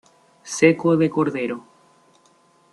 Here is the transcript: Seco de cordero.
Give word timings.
Seco 0.55 0.97
de 0.97 1.11
cordero. 1.11 1.63